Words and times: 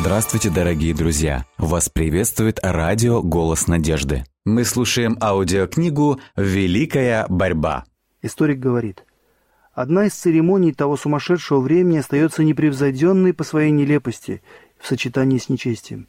Здравствуйте, 0.00 0.48
дорогие 0.48 0.94
друзья! 0.94 1.44
Вас 1.58 1.90
приветствует 1.90 2.58
радио 2.62 3.20
«Голос 3.20 3.66
надежды». 3.66 4.24
Мы 4.46 4.64
слушаем 4.64 5.18
аудиокнигу 5.20 6.18
«Великая 6.36 7.26
борьба». 7.28 7.84
Историк 8.22 8.60
говорит, 8.60 9.04
одна 9.74 10.06
из 10.06 10.14
церемоний 10.14 10.72
того 10.72 10.96
сумасшедшего 10.96 11.60
времени 11.60 11.98
остается 11.98 12.42
непревзойденной 12.42 13.34
по 13.34 13.44
своей 13.44 13.72
нелепости 13.72 14.42
в 14.78 14.86
сочетании 14.86 15.36
с 15.36 15.50
нечестием. 15.50 16.08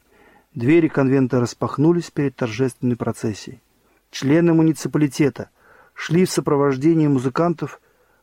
Двери 0.55 0.87
конвента 0.87 1.41
распахнулись 1.41 2.11
перед 2.11 2.33
торжественной 2.37 2.95
процессией. 2.95 3.61
Члены 4.09 4.53
муниципалитета 4.53 5.49
шли 5.93 6.23
в 6.23 6.31
сопровождении 6.31 7.07
музыкантов, 7.07 7.81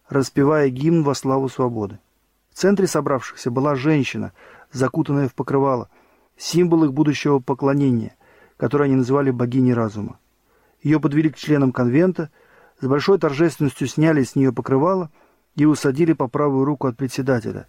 распевая 0.08 0.70
гимн 0.70 1.02
во 1.02 1.14
славу 1.14 1.50
свободы. 1.50 1.98
В 2.54 2.58
центре 2.58 2.86
собравшихся 2.86 3.50
была 3.50 3.74
женщина– 3.74 4.32
закутанная 4.72 5.28
в 5.28 5.34
покрывало, 5.34 5.88
символ 6.36 6.84
их 6.84 6.92
будущего 6.92 7.38
поклонения, 7.38 8.16
которое 8.56 8.84
они 8.84 8.96
называли 8.96 9.30
богиней 9.30 9.74
разума. 9.74 10.18
Ее 10.82 11.00
подвели 11.00 11.30
к 11.30 11.36
членам 11.36 11.72
конвента, 11.72 12.30
с 12.80 12.86
большой 12.86 13.18
торжественностью 13.18 13.88
сняли 13.88 14.22
с 14.22 14.36
нее 14.36 14.52
покрывало 14.52 15.10
и 15.56 15.64
усадили 15.64 16.12
по 16.12 16.28
правую 16.28 16.64
руку 16.64 16.86
от 16.86 16.96
председателя. 16.96 17.66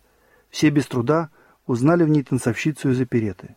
Все 0.49 0.69
без 0.69 0.85
труда 0.85 1.29
узнали 1.65 2.03
в 2.03 2.09
ней 2.09 2.23
танцовщицу 2.23 2.89
из 2.89 3.01
опереты. 3.01 3.55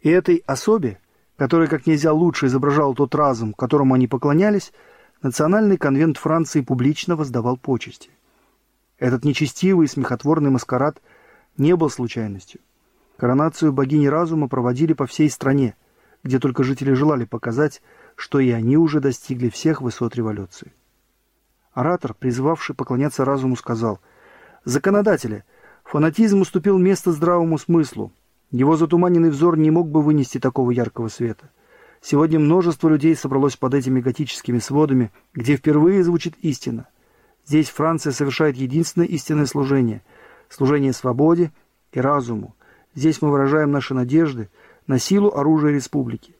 И 0.00 0.08
этой 0.08 0.42
особе, 0.46 0.98
которая 1.36 1.68
как 1.68 1.86
нельзя 1.86 2.12
лучше 2.12 2.46
изображала 2.46 2.94
тот 2.94 3.14
разум, 3.14 3.52
которому 3.52 3.94
они 3.94 4.08
поклонялись, 4.08 4.72
Национальный 5.22 5.76
конвент 5.76 6.16
Франции 6.16 6.62
публично 6.62 7.14
воздавал 7.14 7.56
почести. 7.56 8.10
Этот 8.98 9.24
нечестивый 9.24 9.84
и 9.84 9.88
смехотворный 9.88 10.50
маскарад– 10.50 11.00
не 11.56 11.76
был 11.76 11.90
случайностью. 11.90 12.60
Коронацию 13.16 13.72
богини 13.72 14.06
разума 14.06 14.48
проводили 14.48 14.94
по 14.94 15.06
всей 15.06 15.30
стране, 15.30 15.76
где 16.22 16.38
только 16.38 16.64
жители 16.64 16.92
желали 16.92 17.24
показать, 17.24 17.82
что 18.16 18.38
и 18.40 18.50
они 18.50 18.76
уже 18.76 19.00
достигли 19.00 19.48
всех 19.48 19.80
высот 19.80 20.14
революции. 20.16 20.72
Оратор, 21.72 22.14
призывавший 22.14 22.74
поклоняться 22.74 23.24
разуму, 23.24 23.56
сказал, 23.56 24.00
«Законодатели, 24.64 25.44
фанатизм 25.84 26.40
уступил 26.40 26.78
место 26.78 27.12
здравому 27.12 27.58
смыслу. 27.58 28.12
Его 28.50 28.76
затуманенный 28.76 29.30
взор 29.30 29.56
не 29.56 29.70
мог 29.70 29.88
бы 29.88 30.02
вынести 30.02 30.38
такого 30.38 30.70
яркого 30.70 31.08
света. 31.08 31.50
Сегодня 32.02 32.38
множество 32.38 32.88
людей 32.88 33.16
собралось 33.16 33.56
под 33.56 33.74
этими 33.74 34.00
готическими 34.00 34.58
сводами, 34.58 35.10
где 35.32 35.56
впервые 35.56 36.04
звучит 36.04 36.34
истина. 36.42 36.88
Здесь 37.46 37.70
Франция 37.70 38.12
совершает 38.12 38.56
единственное 38.56 39.06
истинное 39.06 39.46
служение– 39.46 40.02
служение 40.52 40.92
свободе 40.92 41.50
и 41.92 42.00
разуму. 42.00 42.54
Здесь 42.94 43.22
мы 43.22 43.30
выражаем 43.30 43.70
наши 43.70 43.94
надежды 43.94 44.50
на 44.86 44.98
силу 44.98 45.30
оружия 45.34 45.72
республики. 45.72 46.36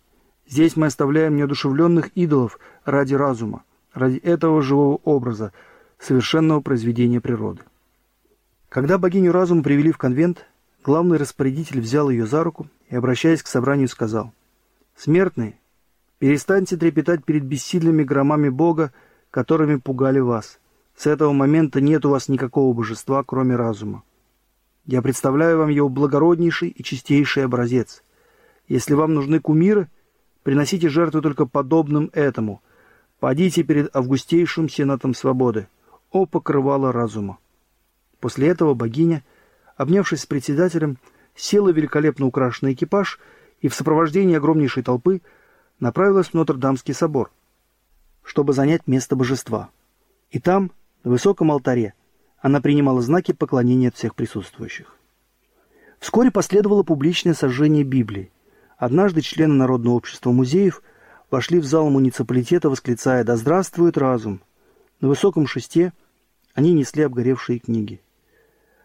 Здесь 0.46 0.76
мы 0.76 0.86
оставляем 0.86 1.36
неодушевленных 1.36 2.08
идолов 2.14 2.58
ради 2.84 3.14
разума, 3.14 3.64
ради 3.94 4.18
этого 4.18 4.60
живого 4.60 5.00
образа, 5.04 5.52
совершенного 5.98 6.60
произведения 6.60 7.20
природы. 7.20 7.62
Когда 8.68 8.98
богиню 8.98 9.32
разума 9.32 9.62
привели 9.62 9.92
в 9.92 9.98
конвент, 9.98 10.46
главный 10.84 11.16
распорядитель 11.16 11.80
взял 11.80 12.10
ее 12.10 12.26
за 12.26 12.44
руку 12.44 12.68
и, 12.90 12.96
обращаясь 12.96 13.42
к 13.42 13.46
собранию, 13.46 13.88
сказал, 13.88 14.32
«Смертные, 14.96 15.58
перестаньте 16.18 16.76
трепетать 16.76 17.24
перед 17.24 17.44
бессильными 17.44 18.02
громами 18.02 18.48
Бога, 18.48 18.92
которыми 19.30 19.76
пугали 19.76 20.18
вас. 20.18 20.58
С 20.96 21.06
этого 21.06 21.32
момента 21.32 21.80
нет 21.80 22.04
у 22.04 22.10
вас 22.10 22.28
никакого 22.28 22.72
божества, 22.72 23.22
кроме 23.24 23.56
разума. 23.56 24.02
Я 24.84 25.00
представляю 25.02 25.58
вам 25.58 25.68
его 25.68 25.88
благороднейший 25.88 26.68
и 26.68 26.82
чистейший 26.82 27.44
образец. 27.44 28.02
Если 28.68 28.94
вам 28.94 29.14
нужны 29.14 29.40
кумиры, 29.40 29.88
приносите 30.42 30.88
жертвы 30.88 31.22
только 31.22 31.46
подобным 31.46 32.10
этому. 32.12 32.62
Падите 33.20 33.62
перед 33.62 33.94
августейшим 33.94 34.68
сенатом 34.68 35.14
свободы. 35.14 35.68
О, 36.10 36.26
покрывало 36.26 36.92
разума! 36.92 37.38
После 38.20 38.48
этого 38.48 38.74
богиня, 38.74 39.24
обнявшись 39.76 40.22
с 40.22 40.26
председателем, 40.26 40.98
села 41.34 41.72
в 41.72 41.76
великолепно 41.76 42.26
украшенный 42.26 42.74
экипаж 42.74 43.18
и 43.60 43.68
в 43.68 43.74
сопровождении 43.74 44.36
огромнейшей 44.36 44.82
толпы 44.82 45.22
направилась 45.80 46.28
в 46.28 46.34
Нотр-Дамский 46.34 46.94
собор, 46.94 47.30
чтобы 48.22 48.52
занять 48.52 48.86
место 48.86 49.16
божества. 49.16 49.70
И 50.30 50.38
там, 50.38 50.70
на 51.04 51.10
высоком 51.10 51.50
алтаре 51.50 51.94
она 52.40 52.60
принимала 52.60 53.00
знаки 53.00 53.32
поклонения 53.32 53.88
от 53.88 53.96
всех 53.96 54.14
присутствующих. 54.14 54.96
Вскоре 55.98 56.30
последовало 56.30 56.82
публичное 56.82 57.34
сожжение 57.34 57.84
Библии. 57.84 58.32
Однажды 58.76 59.20
члены 59.20 59.54
Народного 59.54 59.94
общества 59.94 60.32
музеев 60.32 60.82
вошли 61.30 61.60
в 61.60 61.64
зал 61.64 61.88
муниципалитета, 61.88 62.68
восклицая 62.68 63.22
«Да 63.22 63.36
здравствует 63.36 63.96
разум!». 63.96 64.40
На 65.00 65.08
высоком 65.08 65.46
шесте 65.46 65.92
они 66.54 66.72
несли 66.72 67.04
обгоревшие 67.04 67.60
книги. 67.60 68.00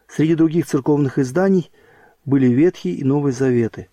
Среди 0.07 0.35
других 0.35 0.67
церковных 0.67 1.17
изданий 1.17 1.71
были 2.25 2.47
Ветхий 2.47 2.93
и 2.95 3.03
Новый 3.03 3.31
Заветы, 3.31 3.89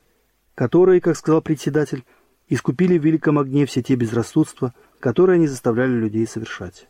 которые, 0.54 1.00
как 1.00 1.16
сказал 1.16 1.40
председатель, 1.40 2.04
искупили 2.48 2.98
в 2.98 3.04
великом 3.04 3.38
огне 3.38 3.64
все 3.64 3.82
те 3.82 3.94
безрассудства, 3.94 4.74
которые 5.00 5.36
они 5.36 5.46
заставляли 5.46 5.92
людей 5.92 6.26
совершать. 6.26 6.86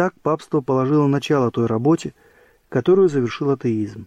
Так 0.00 0.18
папство 0.22 0.62
положило 0.62 1.06
начало 1.06 1.50
той 1.50 1.66
работе, 1.66 2.14
которую 2.70 3.10
завершил 3.10 3.50
атеизм. 3.50 4.06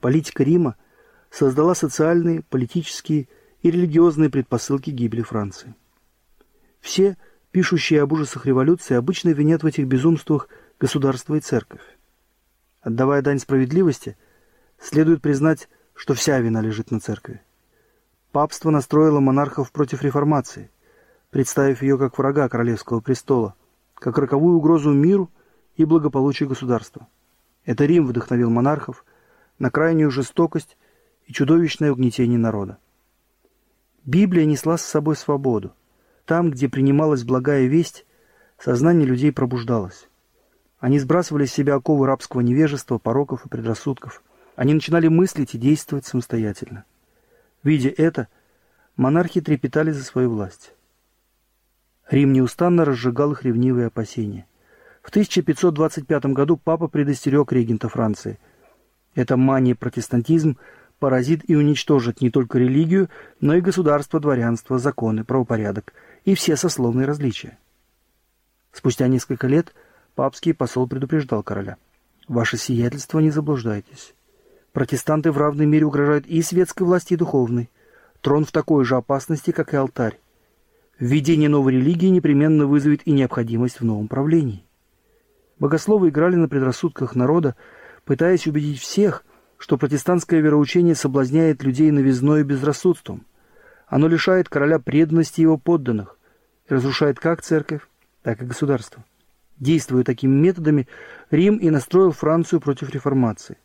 Политика 0.00 0.42
Рима 0.42 0.74
создала 1.30 1.76
социальные, 1.76 2.42
политические 2.42 3.28
и 3.62 3.70
религиозные 3.70 4.30
предпосылки 4.30 4.90
гибели 4.90 5.22
Франции. 5.22 5.76
Все, 6.80 7.16
пишущие 7.52 8.02
об 8.02 8.14
ужасах 8.14 8.46
революции, 8.46 8.96
обычно 8.96 9.28
винят 9.28 9.62
в 9.62 9.66
этих 9.66 9.86
безумствах 9.86 10.48
государство 10.80 11.36
и 11.36 11.40
церковь. 11.40 11.84
Отдавая 12.80 13.22
дань 13.22 13.38
справедливости, 13.38 14.16
следует 14.80 15.22
признать, 15.22 15.68
что 15.94 16.14
вся 16.14 16.40
вина 16.40 16.60
лежит 16.60 16.90
на 16.90 16.98
церкви. 16.98 17.40
Папство 18.32 18.70
настроило 18.70 19.20
монархов 19.20 19.70
против 19.70 20.02
реформации, 20.02 20.68
представив 21.30 21.80
ее 21.82 21.96
как 21.96 22.18
врага 22.18 22.48
королевского 22.48 22.98
престола– 22.98 23.54
как 23.96 24.18
роковую 24.18 24.56
угрозу 24.56 24.92
миру 24.92 25.30
и 25.76 25.84
благополучию 25.84 26.48
государства. 26.48 27.08
Это 27.64 27.84
Рим 27.84 28.06
вдохновил 28.06 28.50
монархов 28.50 29.04
на 29.58 29.70
крайнюю 29.70 30.10
жестокость 30.10 30.76
и 31.26 31.32
чудовищное 31.32 31.90
угнетение 31.90 32.38
народа. 32.38 32.78
Библия 34.04 34.44
несла 34.44 34.78
с 34.78 34.82
собой 34.82 35.16
свободу. 35.16 35.72
Там, 36.24 36.50
где 36.50 36.68
принималась 36.68 37.24
благая 37.24 37.66
весть, 37.66 38.06
сознание 38.58 39.06
людей 39.06 39.32
пробуждалось. 39.32 40.08
Они 40.78 40.98
сбрасывали 40.98 41.46
с 41.46 41.52
себя 41.52 41.74
оковы 41.74 42.06
рабского 42.06 42.42
невежества, 42.42 42.98
пороков 42.98 43.44
и 43.44 43.48
предрассудков. 43.48 44.22
Они 44.54 44.74
начинали 44.74 45.08
мыслить 45.08 45.54
и 45.54 45.58
действовать 45.58 46.06
самостоятельно. 46.06 46.84
Видя 47.62 47.92
это, 47.96 48.28
монархи 48.96 49.40
трепетали 49.40 49.90
за 49.90 50.04
свою 50.04 50.30
власть. 50.30 50.75
Рим 52.10 52.32
неустанно 52.32 52.84
разжигал 52.84 53.32
их 53.32 53.44
ревнивые 53.44 53.88
опасения. 53.88 54.46
В 55.02 55.10
1525 55.10 56.26
году 56.26 56.56
папа 56.56 56.88
предостерег 56.88 57.52
регента 57.52 57.88
Франции. 57.88 58.38
Эта 59.14 59.36
мания 59.36 59.74
протестантизм 59.74 60.58
поразит 60.98 61.48
и 61.48 61.56
уничтожит 61.56 62.20
не 62.20 62.30
только 62.30 62.58
религию, 62.58 63.08
но 63.40 63.54
и 63.54 63.60
государство, 63.60 64.20
дворянство, 64.20 64.78
законы, 64.78 65.24
правопорядок 65.24 65.92
и 66.24 66.34
все 66.34 66.56
сословные 66.56 67.06
различия. 67.06 67.58
Спустя 68.72 69.08
несколько 69.08 69.46
лет 69.46 69.74
папский 70.14 70.54
посол 70.54 70.86
предупреждал 70.86 71.42
короля. 71.42 71.76
«Ваше 72.28 72.56
сиятельство, 72.56 73.20
не 73.20 73.30
заблуждайтесь. 73.30 74.14
Протестанты 74.72 75.30
в 75.30 75.38
равной 75.38 75.66
мере 75.66 75.86
угрожают 75.86 76.26
и 76.26 76.42
светской 76.42 76.82
власти, 76.82 77.14
и 77.14 77.16
духовной. 77.16 77.70
Трон 78.20 78.44
в 78.44 78.52
такой 78.52 78.84
же 78.84 78.96
опасности, 78.96 79.52
как 79.52 79.72
и 79.72 79.76
алтарь. 79.76 80.18
Введение 80.98 81.50
новой 81.50 81.74
религии 81.74 82.06
непременно 82.06 82.66
вызовет 82.66 83.02
и 83.06 83.10
необходимость 83.10 83.80
в 83.80 83.84
новом 83.84 84.08
правлении. 84.08 84.64
Богословы 85.58 86.08
играли 86.08 86.36
на 86.36 86.48
предрассудках 86.48 87.14
народа, 87.14 87.54
пытаясь 88.06 88.46
убедить 88.46 88.80
всех, 88.80 89.22
что 89.58 89.76
протестантское 89.76 90.40
вероучение 90.40 90.94
соблазняет 90.94 91.62
людей 91.62 91.90
новизной 91.90 92.40
и 92.40 92.44
безрассудством. 92.44 93.26
Оно 93.86 94.08
лишает 94.08 94.48
короля 94.48 94.78
преданности 94.78 95.42
его 95.42 95.58
подданных 95.58 96.18
и 96.68 96.74
разрушает 96.74 97.20
как 97.20 97.42
церковь, 97.42 97.82
так 98.22 98.40
и 98.40 98.46
государство. 98.46 99.04
Действуя 99.58 100.02
такими 100.02 100.34
методами, 100.34 100.88
Рим 101.30 101.56
и 101.56 101.68
настроил 101.68 102.12
Францию 102.12 102.60
против 102.60 102.90
реформации. 102.90 103.58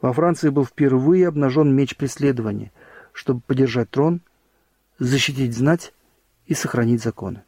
Во 0.00 0.12
Франции 0.12 0.48
был 0.48 0.64
впервые 0.64 1.28
обнажен 1.28 1.74
меч 1.74 1.96
преследования, 1.96 2.72
чтобы 3.12 3.40
поддержать 3.40 3.90
трон, 3.90 4.22
защитить 4.98 5.54
знать 5.54 5.92
и 6.46 6.54
сохранить 6.54 7.02
законы. 7.02 7.42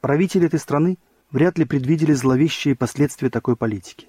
Правители 0.00 0.46
этой 0.46 0.58
страны 0.58 0.98
вряд 1.30 1.58
ли 1.58 1.64
предвидели 1.64 2.12
зловещие 2.12 2.74
последствия 2.74 3.30
такой 3.30 3.56
политики. 3.56 4.08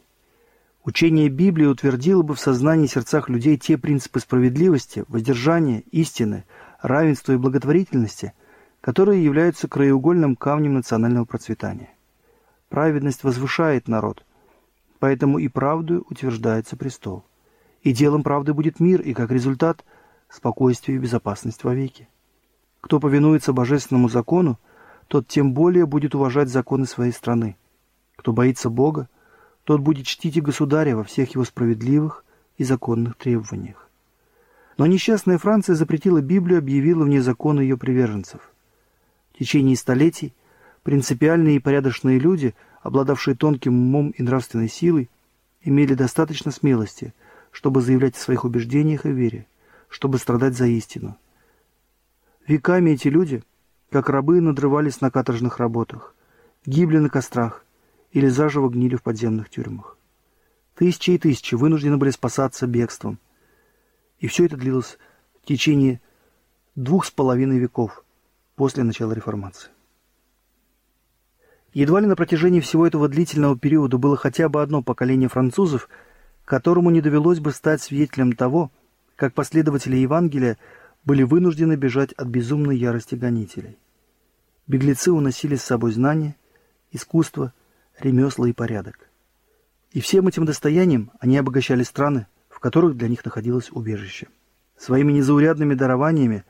Учение 0.84 1.30
Библии 1.30 1.66
утвердило 1.66 2.22
бы 2.22 2.36
в 2.36 2.40
сознании 2.40 2.86
и 2.86 2.90
сердцах 2.90 3.30
людей 3.30 3.58
те 3.58 3.78
принципы 3.78 4.20
справедливости, 4.20 5.04
воздержания, 5.08 5.84
истины, 5.92 6.46
равенства 6.82 7.34
и 7.34 7.38
благотворительности, 7.38 8.34
которые 8.82 9.24
являются 9.24 9.68
краеугольным 9.68 10.36
камнем 10.36 10.76
национального 10.76 11.26
процветания. 11.26 11.90
Праведность 12.70 13.24
возвышает 13.24 13.88
народ, 13.88 14.24
поэтому 15.00 15.40
и 15.40 15.48
правдою 15.48 16.06
утверждается 16.10 16.78
престол. 16.78 17.26
И 17.82 17.92
делом 17.92 18.22
правды 18.22 18.54
будет 18.54 18.80
мир, 18.80 19.02
и 19.02 19.14
как 19.14 19.32
результат– 19.32 19.84
спокойствие 20.30 20.98
и 20.98 21.02
безопасность 21.02 21.64
вовеки. 21.64 22.08
Кто 22.86 23.00
повинуется 23.00 23.52
божественному 23.52 24.10
закону, 24.10 24.60
тот 25.08 25.28
тем 25.28 25.56
более 25.56 25.88
будет 25.88 26.14
уважать 26.14 26.50
законы 26.50 26.86
своей 26.86 27.12
страны. 27.12 27.58
Кто 28.16 28.32
боится 28.32 28.70
Бога, 28.70 29.10
тот 29.64 29.82
будет 29.82 30.06
чтить 30.06 30.38
и 30.38 30.42
государя 30.42 30.96
во 30.96 31.04
всех 31.04 31.34
его 31.34 31.46
справедливых 31.46 32.24
и 32.60 32.64
законных 32.64 33.16
требованиях. 33.16 33.90
Но 34.78 34.86
несчастная 34.86 35.40
Франция 35.40 35.74
запретила 35.74 36.22
Библию, 36.22 36.60
объявила 36.60 37.04
вне 37.04 37.24
закона 37.24 37.60
ее 37.60 37.76
приверженцев. 37.76 38.52
В 39.34 39.40
течение 39.40 39.76
столетий 39.78 40.36
принципиальные 40.84 41.56
и 41.56 41.60
порядочные 41.60 42.20
люди, 42.20 42.54
обладавшие 42.84 43.36
тонким 43.36 43.74
умом 43.74 44.12
и 44.12 44.22
нравственной 44.22 44.70
силой, 44.70 45.10
имели 45.64 45.96
достаточно 45.96 46.52
смелости, 46.52 47.16
чтобы 47.50 47.82
заявлять 47.82 48.16
о 48.16 48.20
своих 48.20 48.46
убеждениях 48.46 49.08
и 49.08 49.12
вере, 49.12 49.48
чтобы 49.90 50.20
страдать 50.20 50.56
за 50.56 50.68
истину. 50.68 51.18
Веками 52.48 52.92
эти 52.92 53.08
люди, 53.08 53.44
как 53.90 54.10
рабы, 54.10 54.40
надрывались 54.40 55.02
на 55.02 55.10
каторжных 55.10 55.58
работах, 55.58 56.14
гибли 56.66 56.98
на 56.98 57.10
кострах, 57.10 57.66
или 58.12 58.28
заживо 58.28 58.70
гнили 58.70 58.96
в 58.96 59.04
подземных 59.04 59.50
тюрьмах. 59.50 59.98
Тысячи 60.76 61.12
и 61.12 61.18
тысячи 61.18 61.56
вынуждены 61.56 61.98
были 61.98 62.12
спасаться 62.12 62.68
бегством. 62.68 63.20
И 64.20 64.28
все 64.28 64.46
это 64.46 64.58
длилось 64.58 64.98
в 65.42 65.48
течение 65.48 66.02
двух 66.76 67.06
с 67.06 67.12
половиной 67.12 67.60
веков 67.60 68.04
после 68.56 68.84
начала 68.84 69.12
реформации. 69.14 69.70
Едва 71.74 72.00
ли 72.00 72.08
на 72.08 72.16
протяжении 72.16 72.62
всего 72.62 72.88
этого 72.88 73.10
длительного 73.10 73.58
периода 73.58 73.98
было 73.98 74.16
хотя 74.16 74.48
бы 74.48 74.62
одно 74.62 74.82
поколение 74.82 75.28
французов, 75.28 75.90
которому 76.46 76.90
не 76.90 77.02
довелось 77.02 77.40
бы 77.40 77.52
стать 77.52 77.82
свидетелем 77.82 78.34
того, 78.34 78.72
как 79.18 79.34
последователи 79.34 79.98
Евангелия 79.98 80.58
были 81.06 81.24
вынуждены 81.24 81.76
бежать 81.76 82.12
от 82.14 82.28
безумной 82.28 82.78
ярости 82.78 83.16
гонителей. 83.16 83.78
Беглецы 84.68 85.12
уносили 85.12 85.56
с 85.56 85.64
собой 85.64 85.92
знания, 85.92 86.36
искусство– 86.92 87.54
ремесла 88.00 88.48
и 88.48 88.54
порядок. 88.54 89.10
И 89.92 90.02
всем 90.02 90.28
этим 90.28 90.46
достоянием 90.46 91.12
они 91.20 91.38
обогащали 91.38 91.84
страны, 91.84 92.28
в 92.50 92.60
которых 92.60 92.98
для 92.98 93.08
них 93.08 93.24
находилось 93.24 93.72
убежище. 93.72 94.28
Своими 94.78 95.14
незаурядными 95.14 95.74
дарованиями 95.74 96.44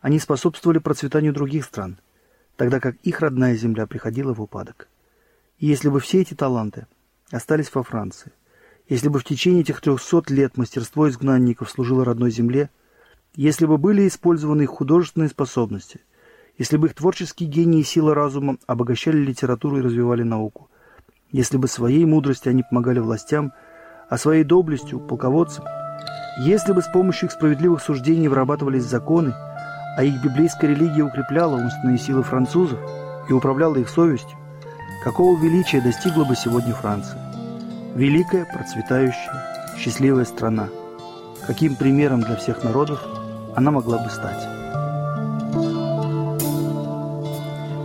они 0.00 0.18
способствовали 0.18 0.78
процветанию 0.78 1.32
других 1.32 1.64
стран, 1.64 1.98
тогда 2.56 2.80
как 2.80 2.96
их 3.02 3.20
родная 3.20 3.56
земля 3.56 3.86
приходила 3.86 4.34
в 4.34 4.42
упадок. 4.42 4.88
И 5.58 5.66
если 5.66 5.88
бы 5.88 6.00
все 6.00 6.20
эти 6.20 6.34
таланты 6.34 6.86
остались 7.30 7.72
во 7.74 7.82
Франции, 7.82 8.32
если 8.88 9.08
бы 9.08 9.18
в 9.18 9.24
течение 9.24 9.62
этих 9.62 9.80
трехсот 9.80 10.30
лет 10.30 10.56
мастерство 10.56 11.08
изгнанников 11.08 11.70
служило 11.70 12.04
родной 12.04 12.30
земле, 12.30 12.70
если 13.34 13.64
бы 13.64 13.78
были 13.78 14.06
использованы 14.06 14.62
их 14.62 14.70
художественные 14.70 15.30
способности, 15.30 16.00
если 16.58 16.76
бы 16.76 16.88
их 16.88 16.94
творческие 16.94 17.48
гении 17.48 17.80
и 17.80 17.84
сила 17.84 18.14
разума 18.14 18.58
обогащали 18.66 19.16
литературу 19.16 19.78
и 19.78 19.82
развивали 19.82 20.22
науку, 20.22 20.68
если 21.30 21.56
бы 21.56 21.66
своей 21.66 22.04
мудростью 22.04 22.50
они 22.50 22.62
помогали 22.62 22.98
властям, 22.98 23.52
а 24.10 24.18
своей 24.18 24.44
доблестью– 24.44 25.00
полководцам, 25.08 25.64
если 26.40 26.72
бы 26.72 26.82
с 26.82 26.88
помощью 26.88 27.28
их 27.28 27.32
справедливых 27.32 27.82
суждений 27.82 28.28
вырабатывались 28.28 28.84
законы, 28.84 29.32
а 29.96 30.02
их 30.02 30.22
библейская 30.22 30.68
религия 30.68 31.02
укрепляла 31.02 31.56
умственные 31.56 31.98
силы 31.98 32.22
французов 32.22 32.78
и 33.28 33.32
управляла 33.32 33.76
их 33.76 33.88
совестью, 33.88 34.36
какого 35.04 35.38
величия 35.40 35.80
достигла 35.80 36.24
бы 36.24 36.36
сегодня 36.36 36.74
Франция? 36.74 37.18
Великая, 37.94 38.44
процветающая, 38.44 39.76
счастливая 39.78 40.26
страна. 40.26 40.68
Каким 41.46 41.76
примером 41.76 42.20
для 42.20 42.36
всех 42.36 42.62
народов 42.62 43.02
она 43.54 43.70
могла 43.70 43.98
бы 43.98 44.10
стать? 44.10 44.42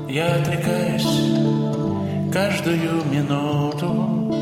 Я 0.09 0.35
отрекаюсь 0.35 1.33
каждую 2.31 3.03
минуту 3.05 4.33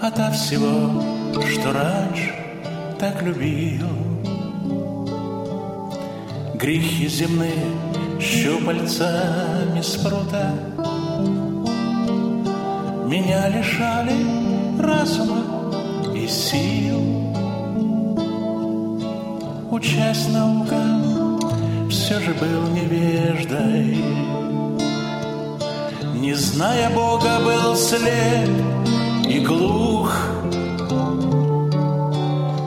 Ото 0.00 0.30
всего, 0.32 1.02
что 1.50 1.72
раньше 1.72 2.34
так 2.98 3.22
любил 3.22 3.88
Грехи 6.54 7.08
земные 7.08 7.66
щупальцами 8.20 9.80
спрута 9.80 10.52
Меня 13.06 13.48
лишали 13.48 14.80
разума 14.80 15.42
и 16.14 16.26
сил 16.28 17.31
Учась 19.82 20.28
наукам, 20.28 21.40
все 21.90 22.20
же 22.20 22.32
был 22.34 22.68
невеждой 22.68 23.96
не 26.22 26.34
зная 26.34 26.88
Бога, 26.90 27.40
был 27.40 27.74
слеп 27.74 28.48
и 29.28 29.40
глух. 29.40 30.16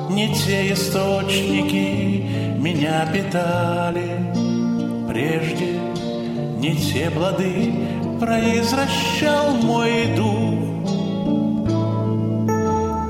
Не 0.10 0.36
те 0.36 0.74
источники 0.74 2.58
меня 2.60 3.06
питали 3.14 4.10
прежде, 5.08 5.80
не 6.60 6.76
те 6.76 7.10
плоды 7.10 7.74
произвращал 8.20 9.52
мой 9.64 10.08
дух. 10.18 10.60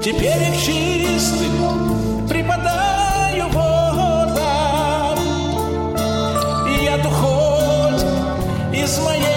Теперь 0.04 0.44
их 0.50 0.58
чистым 0.64 2.28
преподаю 2.30 2.95
из 8.86 9.00
моей 9.00 9.35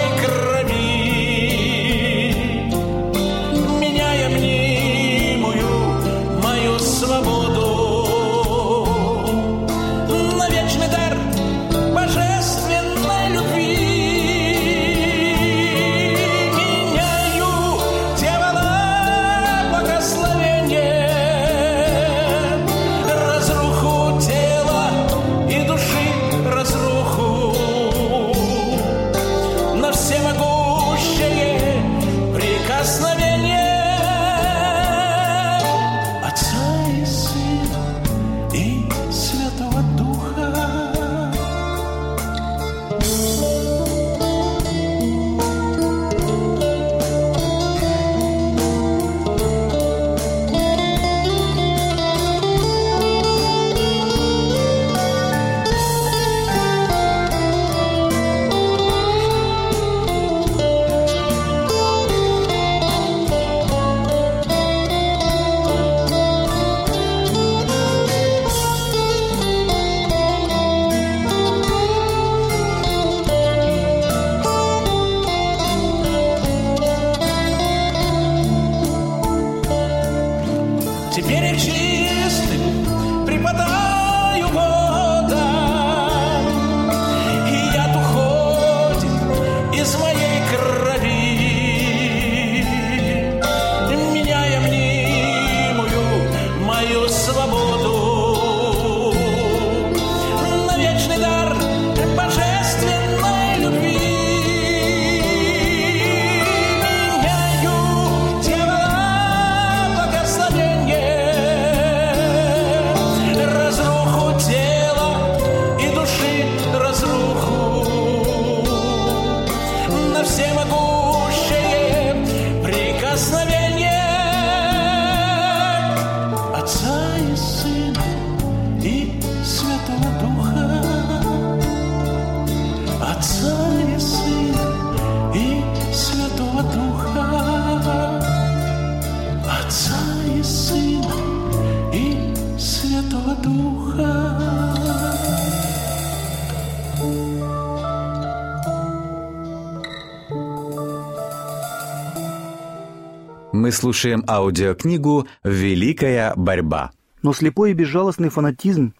Мы 153.69 153.73
слушаем 153.73 154.23
аудиокнигу 154.27 155.27
«Великая 155.43 156.33
борьба». 156.35 156.91
Но 157.21 157.33
слепой 157.33 157.71
и 157.71 157.73
безжалостный 157.73 158.29
фанатизм 158.29 158.93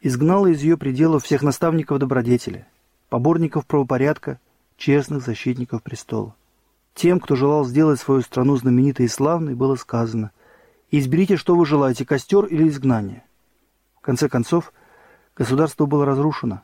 изгнал 0.00 0.46
из 0.46 0.62
ее 0.62 0.76
пределов 0.76 1.24
всех 1.24 1.42
наставников 1.42 1.98
добродетели, 1.98 2.66
поборников 3.08 3.66
правопорядка, 3.66 4.38
честных 4.76 5.24
защитников 5.24 5.82
престола. 5.82 6.34
Тем, 6.94 7.20
кто 7.20 7.36
желал 7.36 7.64
сделать 7.64 8.00
свою 8.00 8.20
страну 8.20 8.56
знаменитой 8.56 9.06
и 9.06 9.08
славной, 9.08 9.54
было 9.54 9.76
сказано 9.76 10.30
«Изберите, 10.90 11.36
что 11.36 11.56
вы 11.56 11.64
желаете, 11.64 12.04
костер 12.04 12.44
или 12.44 12.68
изгнание». 12.68 13.24
В 14.02 14.04
конце 14.04 14.28
концов, 14.28 14.74
государство 15.34 15.86
было 15.86 16.04
разрушено, 16.04 16.60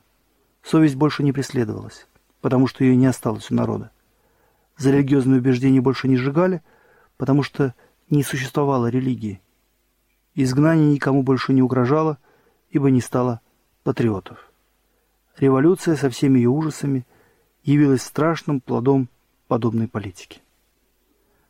совесть 0.63 0.97
больше 0.97 1.23
не 1.23 1.33
преследовалась, 1.33 2.07
потому 2.43 2.67
что 2.67 2.85
ее 2.85 2.97
не 2.97 3.07
осталось 3.07 3.51
у 3.51 3.55
народа. 3.55 3.91
За 4.77 4.91
религиозные 4.91 5.39
убеждения 5.39 5.81
больше 5.81 6.07
не 6.07 6.19
сжигали– 6.19 6.63
потому 7.19 7.43
что 7.43 7.75
не 8.09 8.23
существовало 8.23 8.87
религии. 8.87 9.43
Изгнание 10.35 10.93
никому 10.93 11.23
больше 11.23 11.53
не 11.53 11.61
угрожало, 11.61 12.17
ибо 12.71 12.91
не 12.91 13.03
стало 13.03 13.43
патриотов. 13.83 14.51
Революция 15.37 15.97
со 15.97 16.09
всеми 16.09 16.39
ее 16.39 16.49
ужасами 16.49 17.07
явилась 17.65 18.03
страшным 18.03 18.61
плодом 18.61 19.09
подобной 19.49 19.89
политики. 19.89 20.41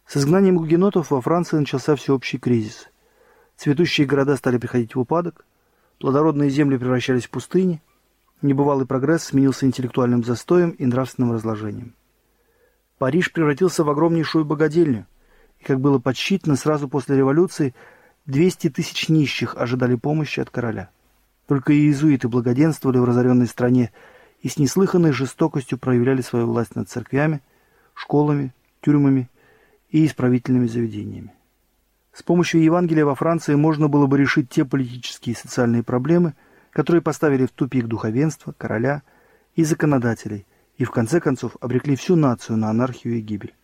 С 0.07 0.17
изгнанием 0.17 0.57
гугенотов 0.57 1.11
во 1.11 1.21
Франции 1.21 1.59
начался 1.59 1.95
всеобщий 1.95 2.39
кризис. 2.39 2.89
Цветущие 3.57 4.07
города 4.07 4.37
стали 4.37 4.57
приходить 4.57 4.95
в 4.95 5.01
упадок, 5.01 5.45
плодородные 5.99 6.51
земли 6.51 6.77
превращались 6.77 7.27
в 7.27 7.31
пустыни, 7.31 7.83
небывалый 8.43 8.87
прогресс 8.87 9.25
сменился 9.25 9.67
интеллектуальным 9.67 10.25
застоем 10.25 10.71
и 10.71 10.87
нравственным 10.87 11.33
разложением. 11.33 11.95
Париж 12.99 13.33
превратился 13.33 13.85
в 13.85 13.91
огромнейшую 13.91 14.45
богадельню– 14.45 15.07
и, 15.59 15.65
как 15.65 15.81
было 15.81 15.99
подсчитано, 15.99 16.57
сразу 16.57 16.89
после 16.89 17.17
революции 17.17 17.75
200 18.27 18.71
тысяч 18.71 19.09
нищих 19.09 19.57
ожидали 19.57 19.97
помощи 19.97 20.41
от 20.41 20.51
короля. 20.51 20.91
Только 21.47 21.73
иезуиты 21.73 22.29
благоденствовали 22.29 22.99
в 22.99 23.05
разоренной 23.05 23.47
стране 23.47 23.93
и 24.41 24.49
с 24.49 24.59
неслыханной 24.59 25.13
жестокостью 25.13 25.79
проявляли 25.79 26.21
свою 26.21 26.47
власть 26.47 26.77
над 26.77 26.89
церквями, 26.89 27.41
школами, 27.95 28.55
тюрьмами 28.83 29.29
и 29.91 30.07
исправительными 30.07 30.67
заведениями. 30.67 31.33
С 32.19 32.25
помощью 32.25 32.65
Евангелия 32.65 33.05
во 33.05 33.15
Франции 33.15 33.55
можно 33.55 33.87
было 33.87 34.09
бы 34.09 34.19
решить 34.19 34.51
те 34.51 34.65
политические 34.65 35.35
и 35.35 35.39
социальные 35.39 35.85
проблемы, 35.85 36.35
которые 36.73 37.01
поставили 37.01 37.47
в 37.47 37.53
тупик 37.53 37.87
духовенство, 37.87 38.53
короля 38.59 39.03
и 39.55 39.63
законодателей, 39.63 40.45
и 40.79 40.85
в 40.85 40.91
конце 40.91 41.21
концов 41.21 41.57
обрекли 41.61 41.95
всю 41.95 42.17
нацию 42.17 42.57
на 42.57 42.71
анархию 42.71 43.15
и 43.15 43.21
гибель. 43.21 43.55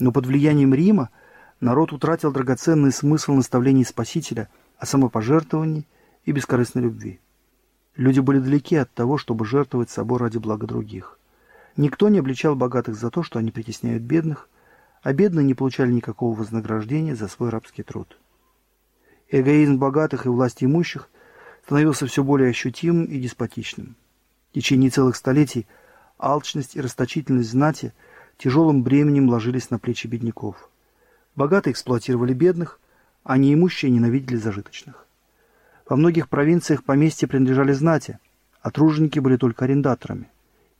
Но 0.00 0.10
под 0.10 0.26
влиянием 0.26 0.74
Рима 0.74 1.10
народ 1.60 1.92
утратил 1.92 2.32
драгоценный 2.32 2.90
смысл 2.90 3.34
наставлений 3.34 3.84
Спасителя 3.84 4.48
о 4.76 4.84
самопожертвовании 4.84 5.86
и 6.24 6.32
бескорыстной 6.32 6.82
любви. 6.82 7.20
Люди 7.94 8.18
были 8.18 8.40
далеки 8.40 8.74
от 8.74 8.92
того, 8.92 9.18
чтобы 9.18 9.46
жертвовать 9.46 9.88
собой 9.88 10.18
ради 10.18 10.38
блага 10.38 10.66
других. 10.66 11.16
Никто 11.76 12.08
не 12.08 12.18
обличал 12.18 12.56
богатых 12.56 12.96
за 12.96 13.12
то, 13.12 13.22
что 13.22 13.38
они 13.38 13.52
притесняют 13.52 14.02
бедных, 14.02 14.48
а 15.02 15.12
бедные 15.12 15.44
не 15.44 15.54
получали 15.54 15.92
никакого 15.92 16.36
вознаграждения 16.36 17.14
за 17.14 17.28
свой 17.28 17.50
рабский 17.50 17.84
труд. 17.84 18.18
Эгоизм 19.30 19.78
богатых 19.78 20.26
и 20.26 20.28
власть 20.28 20.64
имущих 20.64 21.08
становился 21.64 22.06
все 22.06 22.24
более 22.24 22.50
ощутимым 22.50 23.04
и 23.04 23.18
деспотичным. 23.18 23.96
В 24.50 24.54
течение 24.54 24.90
целых 24.90 25.16
столетий 25.16 25.66
алчность 26.18 26.76
и 26.76 26.80
расточительность 26.80 27.50
знати– 27.50 27.92
тяжелым 28.38 28.82
бременем 28.82 29.28
ложились 29.28 29.70
на 29.70 29.78
плечи 29.78 30.06
бедняков. 30.06 30.70
Богатые 31.36 31.72
эксплуатировали 31.72 32.32
бедных, 32.32 32.80
а 33.24 33.36
неимущие 33.36 33.90
ненавидели 33.90 34.36
зажиточных. 34.36 35.06
Во 35.88 35.96
многих 35.96 36.28
провинциях 36.28 36.84
поместья 36.84 37.26
принадлежали 37.26 37.72
знати, 37.72 38.18
а 38.62 38.70
труженики 38.70 39.18
были 39.18 39.36
только 39.36 39.64
арендаторами. 39.64 40.30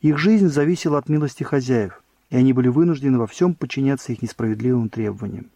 Их 0.00 0.16
жизнь 0.18 0.48
зависела 0.48 0.98
от 0.98 1.08
милости 1.08 1.42
хозяев, 1.42 2.02
и 2.30 2.36
они 2.36 2.52
были 2.52 2.68
вынуждены 2.68 3.18
во 3.18 3.26
всем 3.26 3.54
подчиняться 3.54 4.12
их 4.12 4.22
несправедливым 4.22 4.88
требованиям. 4.88 5.50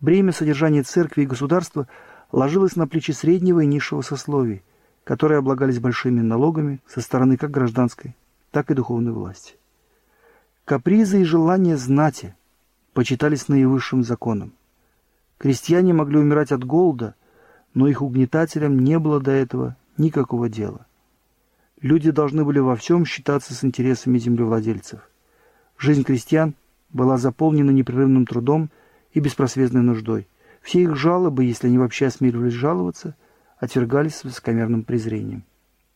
Бремя 0.00 0.32
содержания 0.32 0.82
церкви 0.82 1.22
и 1.22 1.26
государства 1.26 1.88
ложилось 2.30 2.76
на 2.76 2.86
плечи 2.86 3.10
среднего 3.10 3.60
и 3.60 3.66
низшего 3.66 4.02
сословий, 4.02 4.62
которые 5.04 5.38
облагались 5.38 5.80
большими 5.80 6.20
налогами 6.20 6.80
со 6.86 7.00
стороны 7.00 7.36
как 7.36 7.50
гражданской, 7.50 8.14
так 8.50 8.70
и 8.70 8.74
духовной 8.74 9.12
власти. 9.12 9.54
Капризы 10.64 11.22
и 11.22 11.24
желания 11.24 11.76
знати 11.76 12.36
почитались 12.92 13.48
наивысшим 13.48 14.04
законом. 14.04 14.52
Крестьяне 15.38 15.94
могли 15.94 16.18
умирать 16.18 16.52
от 16.52 16.64
голода, 16.64 17.14
но 17.74 17.88
их 17.88 18.02
угнетателям 18.02 18.78
не 18.78 18.98
было 18.98 19.20
до 19.20 19.30
этого 19.30 19.76
никакого 19.96 20.48
дела. 20.48 20.86
Люди 21.80 22.10
должны 22.10 22.44
были 22.44 22.58
во 22.58 22.76
всем 22.76 23.04
считаться 23.04 23.54
с 23.54 23.64
интересами 23.64 24.18
землевладельцев. 24.18 25.08
Жизнь 25.78 26.02
крестьян 26.02 26.54
была 26.90 27.18
заполнена 27.18 27.70
непрерывным 27.70 28.26
трудом 28.26 28.70
и 29.12 29.20
беспросветной 29.20 29.82
нуждой. 29.82 30.28
Все 30.60 30.82
их 30.82 30.96
жалобы, 30.96 31.44
если 31.44 31.68
они 31.68 31.78
вообще 31.78 32.06
осмеливались 32.06 32.52
жаловаться, 32.52 33.14
отвергались 33.58 34.16
с 34.16 34.24
высокомерным 34.24 34.82
презрением. 34.82 35.44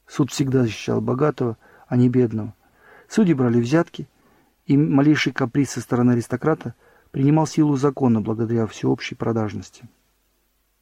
Суд 0.07 0.31
всегда 0.31 0.63
защищал 0.63 1.01
богатого, 1.01 1.57
а 1.89 1.97
не 1.97 2.09
бедного. 2.09 2.55
Судьи 3.09 3.35
брали 3.35 3.61
взятки, 3.61 4.09
и 4.67 4.77
малейший 4.77 5.33
каприз 5.33 5.71
со 5.71 5.81
стороны 5.81 6.13
аристократа 6.13 6.75
принимал 7.11 7.47
силу 7.47 7.77
закона 7.77 8.21
благодаря 8.21 8.67
всеобщей 8.67 9.17
продажности. 9.17 9.89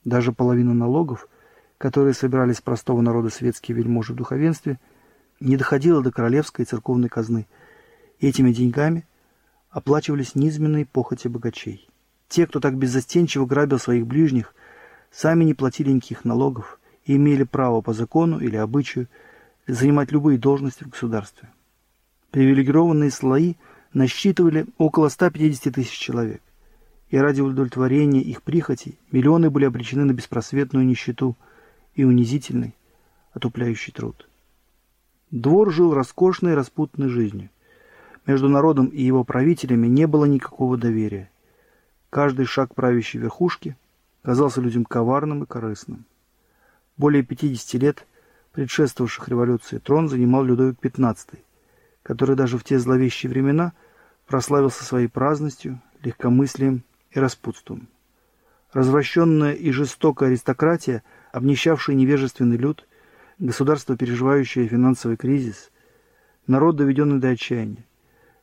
Даже 0.04 0.32
половина 0.32 0.74
налогов, 0.74 1.28
которые 1.78 2.12
собирались 2.12 2.58
с 2.58 2.62
простого 2.62 3.00
народа 3.00 3.30
светские 3.30 3.76
вельможи 3.76 4.12
в 4.12 4.16
духовенстве, 4.16 4.78
не 5.40 5.56
доходила 5.56 6.02
до 6.02 6.12
королевской 6.12 6.64
и 6.64 6.68
церковной 6.68 7.08
казны, 7.08 7.46
и 8.20 8.28
этими 8.28 8.52
деньгами 8.52 9.04
оплачивались 9.70 10.34
низменные 10.34 10.86
похоти 10.86 11.28
богачей. 11.28 11.88
Те, 12.28 12.46
кто 12.46 12.60
так 12.60 12.76
беззастенчиво 12.76 13.46
грабил 13.46 13.78
своих 13.78 14.06
ближних, 14.06 14.54
сами 15.10 15.44
не 15.44 15.54
платили 15.54 15.90
никаких 15.90 16.24
налогов 16.24 16.78
и 17.04 17.16
имели 17.16 17.42
право 17.42 17.80
по 17.80 17.92
закону 17.92 18.38
или 18.38 18.56
обычаю 18.56 19.08
занимать 19.66 20.12
любые 20.12 20.38
должности 20.38 20.84
в 20.84 20.90
государстве. 20.90 21.48
Привилегированные 22.30 23.10
слои– 23.10 23.56
насчитывали 23.92 24.66
около 24.78 25.08
150 25.08 25.74
тысяч 25.74 25.98
человек, 25.98 26.42
и 27.08 27.16
ради 27.16 27.40
удовлетворения 27.40 28.20
их 28.20 28.42
прихотей 28.42 28.98
миллионы 29.10 29.50
были 29.50 29.64
обречены 29.64 30.04
на 30.04 30.12
беспросветную 30.12 30.86
нищету 30.86 31.36
и 31.94 32.04
унизительный, 32.04 32.74
отупляющий 33.32 33.92
труд. 33.92 34.28
Двор 35.30 35.72
жил 35.72 35.94
роскошной 35.94 36.54
распутной 36.54 37.08
жизнью. 37.08 37.50
Между 38.30 38.48
народом 38.48 38.86
и 38.86 39.02
его 39.02 39.24
правителями 39.24 39.88
не 39.88 40.06
было 40.06 40.24
никакого 40.24 40.76
доверия. 40.76 41.28
Каждый 42.10 42.46
шаг 42.46 42.76
правящей 42.76 43.20
верхушки 43.20 43.76
казался 44.22 44.60
людям 44.60 44.84
коварным 44.84 45.42
и 45.42 45.46
корыстным. 45.46 46.04
Более 46.96 47.24
50 47.24 47.82
лет 47.82 48.06
предшествовавших 48.52 49.28
революции 49.28 49.78
трон 49.78 50.08
занимал 50.08 50.44
Людовик 50.44 50.78
XV, 50.78 51.40
который 52.04 52.36
даже 52.36 52.56
в 52.56 52.62
те 52.62 52.78
зловещие 52.78 53.30
времена 53.30 53.72
прославился 54.28 54.84
своей 54.84 55.08
праздностью, 55.08 55.80
легкомыслием 56.00 56.84
и 57.10 57.18
распутством. 57.18 57.88
Развращенная 58.72 59.54
и 59.54 59.72
жестокая 59.72 60.28
аристократия, 60.28 61.02
обнищавший 61.32 61.96
невежественный 61.96 62.58
люд, 62.58 62.86
государство, 63.40 63.96
переживающее 63.96 64.68
финансовый 64.68 65.16
кризис, 65.16 65.72
народ, 66.46 66.76
доведенный 66.76 67.18
до 67.18 67.30
отчаяния. 67.30 67.84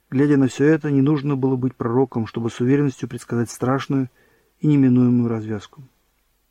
Глядя 0.10 0.38
на 0.38 0.48
все 0.48 0.66
это, 0.66 0.90
не 0.92 1.02
нужно 1.02 1.36
было 1.36 1.56
быть 1.56 1.76
пророком, 1.76 2.28
чтобы 2.28 2.50
с 2.50 2.60
уверенностью 2.60 3.10
предсказать 3.10 3.50
страшную 3.50 4.10
и 4.60 4.68
неминуемую 4.68 5.30
развязку. 5.30 5.84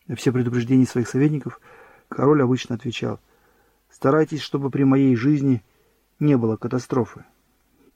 На 0.07 0.17
все 0.17 0.33
предупреждения 0.33 0.87
своих 0.87 1.09
советников 1.09 1.61
король 2.09 2.43
обычно 2.43 2.75
отвечал 2.75 3.19
«Старайтесь, 3.91 4.41
чтобы 4.41 4.71
при 4.71 4.85
моей 4.85 5.17
жизни– 5.17 5.63
не 6.19 6.37
было 6.37 6.57
катастрофы. 6.57 7.25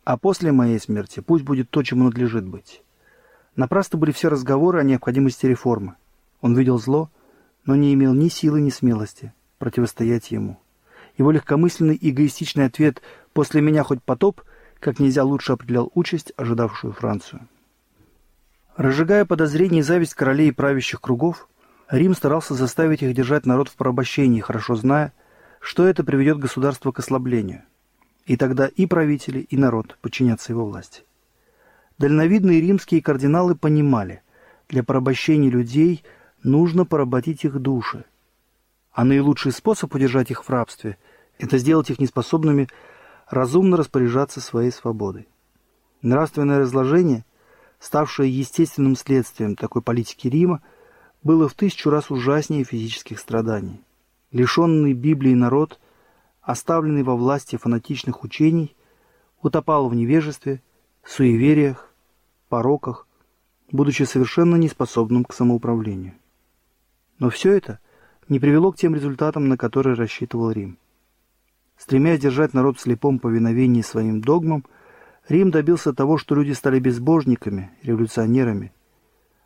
А 0.05 0.17
после 0.17 0.53
моей 0.53 0.79
смерти 0.79 1.21
пусть 1.21 1.45
будет 1.45 1.71
то, 1.71 1.83
чему 1.83 2.05
надлежит 2.05 2.47
быть. 2.47 2.83
Напрасно 3.57 3.99
были 3.99 4.13
все 4.13 4.29
разговоры 4.29 4.81
о 4.81 4.85
необходимости 4.85 5.47
реформы. 5.47 5.95
Он 6.41 6.57
видел 6.57 6.79
зло, 6.79 7.11
но 7.65 7.77
не 7.77 7.93
имел 7.95 8.15
ни 8.15 8.29
силы, 8.29 8.61
ни 8.61 8.71
смелости 8.71 9.33
противостоять 9.59 10.31
ему. 10.31 10.59
Его 11.19 11.33
легкомысленный 11.33 11.99
эгоистичный 12.01 12.65
ответ 12.65 13.03
«после 13.35 13.61
меня 13.61 13.83
хоть 13.83 14.03
потоп» 14.03 14.41
как 14.81 14.99
нельзя 14.99 15.23
лучше 15.25 15.53
определял 15.53 15.91
участь, 15.95 16.33
ожидавшую 16.37 16.93
Францию. 16.93 17.47
Разжигая 18.77 19.25
подозрения 19.25 19.81
и 19.81 19.83
зависть 19.83 20.15
королей 20.15 20.49
и 20.49 20.53
правящих 20.53 21.01
кругов, 21.01 21.49
Рим 21.91 22.15
старался 22.15 22.55
заставить 22.55 23.03
их 23.03 23.15
держать 23.15 23.47
народ 23.47 23.69
в 23.69 23.77
порабощении, 23.77 24.41
хорошо 24.41 24.77
зная, 24.77 25.13
что 25.61 25.87
это 25.87 26.03
приведет 26.03 26.39
государство 26.39 26.93
к 26.93 26.99
ослаблению. 26.99 27.63
И 28.27 28.37
тогда 28.37 28.69
и 28.69 28.87
правители, 28.87 29.41
и 29.41 29.57
народ 29.57 29.99
подчинятся 30.01 30.53
его 30.53 30.65
власти. 30.65 31.03
Дальновидные 31.99 32.61
римские 32.61 33.03
кардиналы 33.03 33.55
понимали, 33.55 34.23
для 34.69 34.83
порабощения 34.83 35.51
людей 35.51 36.05
нужно 36.43 36.87
поработить 36.87 37.45
их 37.45 37.59
души. 37.59 38.05
А 38.93 39.05
наилучший 39.05 39.53
способ 39.53 39.95
удержать 39.95 40.31
их 40.31 40.45
в 40.45 40.51
рабстве– 40.51 40.97
это 41.39 41.59
сделать 41.59 41.91
их 41.91 41.99
неспособными 41.99 42.69
разумно 43.31 43.77
распоряжаться 43.77 44.41
своей 44.41 44.73
свободой. 44.73 45.29
Нравственное 46.03 46.59
разложение, 46.59 47.25
ставшее 47.79 48.31
естественным 48.31 48.97
следствием 48.97 49.57
такой 49.57 49.83
политики 49.83 50.29
Рима, 50.29 50.63
было 51.23 51.49
в 51.49 51.55
тысячу 51.55 51.91
раз 51.91 52.11
ужаснее 52.11 52.65
физических 52.65 53.19
страданий. 53.19 53.81
Лишенный 54.33 54.95
Библии 54.95 55.35
народ, 55.35 55.79
оставленный 56.41 57.03
во 57.03 57.17
власти 57.17 57.57
фанатичных 57.57 58.25
учений, 58.25 58.75
утопал 59.43 59.89
в 59.89 59.95
невежестве, 59.95 60.63
суевериях, 61.05 61.93
пороках, 62.49 63.07
будучи 63.71 64.03
совершенно 64.03 64.57
неспособным 64.57 65.25
к 65.25 65.33
самоуправлению. 65.33 66.15
Но 67.19 67.31
все 67.31 67.53
это 67.53 67.79
не 68.29 68.41
привело 68.41 68.73
к 68.73 68.77
тем 68.77 68.95
результатам, 68.95 69.49
на 69.49 69.57
которые 69.57 69.95
рассчитывал 69.95 70.51
Рим. 70.51 70.79
Стремясь 71.81 72.21
держать 72.21 72.53
народ 72.53 72.77
в 72.77 72.83
слепом 72.83 73.19
повиновении 73.19 73.81
своим 73.81 74.21
догмам, 74.21 74.67
Рим 75.31 75.51
добился 75.51 75.95
того, 75.95 76.19
что 76.19 76.35
люди 76.35 76.53
стали 76.53 76.79
безбожниками, 76.79 77.71
революционерами. 77.83 78.75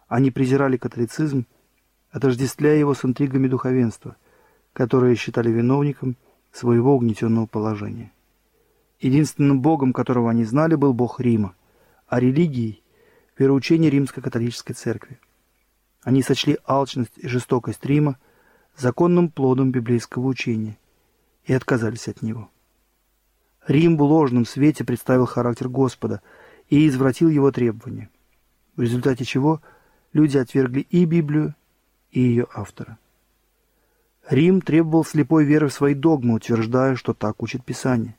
Они 0.08 0.32
презирали 0.32 0.76
католицизм, 0.76 1.46
отождествляя 2.10 2.76
его 2.76 2.92
с 2.94 3.04
интригами 3.04 3.46
духовенства, 3.46 4.16
которое 4.72 5.14
считали 5.14 5.48
виновником 5.52 6.16
своего 6.50 6.96
угнетенного 6.96 7.46
положения. 7.46 8.10
Единственным 8.98 9.60
богом, 9.60 9.92
которого 9.92 10.28
они 10.28 10.42
знали, 10.42 10.74
был 10.74 10.92
бог 10.92 11.20
Рима, 11.20 11.54
а 12.08 12.18
религией– 12.18 12.82
вероучение 13.38 13.92
римско-католической 13.92 14.72
церкви. 14.72 15.20
Они 16.02 16.20
сочли 16.20 16.58
алчность 16.66 17.16
и 17.16 17.28
жестокость 17.28 17.84
Рима 17.86 18.18
законным 18.76 19.30
плодом 19.30 19.70
библейского 19.70 20.26
учения 20.26 20.78
и 21.44 21.52
отказались 21.52 22.08
от 22.08 22.22
него. 22.22 22.50
Рим 23.66 23.96
в 23.96 24.02
ложном 24.02 24.44
свете 24.44 24.84
представил 24.84 25.26
характер 25.26 25.68
Господа 25.68 26.20
и 26.68 26.86
извратил 26.86 27.28
его 27.28 27.50
требования, 27.50 28.10
в 28.76 28.82
результате 28.82 29.24
чего 29.24 29.60
люди 30.12 30.36
отвергли 30.36 30.80
и 30.80 31.04
Библию, 31.04 31.54
и 32.10 32.20
ее 32.20 32.46
автора. 32.54 32.98
Рим 34.28 34.60
требовал 34.60 35.04
слепой 35.04 35.44
веры 35.44 35.68
в 35.68 35.72
свои 35.72 35.94
догмы, 35.94 36.34
утверждая, 36.34 36.96
что 36.96 37.12
так 37.12 37.42
учит 37.42 37.64
Писание. 37.64 38.16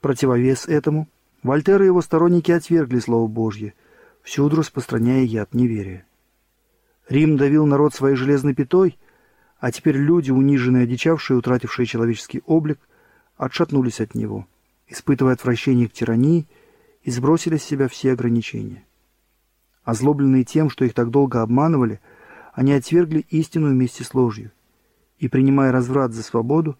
Противовес 0.00 0.66
этому 0.66 1.08
Вольтер 1.42 1.82
и 1.82 1.86
его 1.86 2.00
сторонники 2.00 2.52
отвергли 2.52 3.00
Слово 3.00 3.26
Божье, 3.26 3.74
всюду 4.22 4.56
распространяя 4.56 5.22
яд 5.22 5.52
неверия. 5.52 6.06
Рим 7.08 7.36
давил 7.36 7.66
народ 7.66 7.94
своей 7.94 8.16
железной 8.16 8.54
пятой– 8.54 8.98
а 9.64 9.72
теперь 9.72 9.96
люди, 9.96 10.30
униженные, 10.30 10.82
одичавшие, 10.82 11.38
утратившие 11.38 11.86
человеческий 11.86 12.42
облик, 12.44 12.78
отшатнулись 13.38 13.98
от 13.98 14.14
него, 14.14 14.46
испытывая 14.88 15.32
отвращение 15.32 15.88
к 15.88 15.92
тирании, 15.94 16.46
и 17.02 17.10
сбросили 17.10 17.56
с 17.56 17.64
себя 17.64 17.88
все 17.88 18.12
ограничения. 18.12 18.84
Озлобленные 19.82 20.44
тем, 20.44 20.68
что 20.68 20.84
их 20.84 20.92
так 20.92 21.08
долго 21.08 21.40
обманывали, 21.40 22.02
они 22.52 22.74
отвергли 22.74 23.24
истину 23.30 23.70
вместе 23.70 24.04
с 24.04 24.12
ложью. 24.12 24.50
И, 25.16 25.28
принимая 25.28 25.72
разврат 25.72 26.12
за 26.12 26.22
свободу, 26.22 26.76